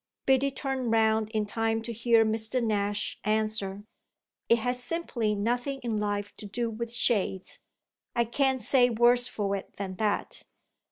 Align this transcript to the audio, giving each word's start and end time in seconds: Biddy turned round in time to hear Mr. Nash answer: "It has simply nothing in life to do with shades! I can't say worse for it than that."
Biddy 0.25 0.49
turned 0.49 0.89
round 0.91 1.29
in 1.29 1.45
time 1.45 1.83
to 1.83 1.93
hear 1.93 2.25
Mr. 2.25 2.59
Nash 2.59 3.19
answer: 3.23 3.83
"It 4.49 4.57
has 4.57 4.83
simply 4.83 5.35
nothing 5.35 5.79
in 5.83 5.95
life 5.95 6.35
to 6.37 6.47
do 6.47 6.71
with 6.71 6.91
shades! 6.91 7.59
I 8.15 8.23
can't 8.25 8.61
say 8.61 8.89
worse 8.89 9.27
for 9.27 9.55
it 9.55 9.73
than 9.73 9.97
that." 9.97 10.41